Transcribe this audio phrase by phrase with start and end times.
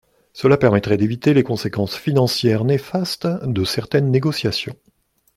[0.33, 4.75] Cela permettrait d’éviter les conséquences financières néfastes de certaines négociations.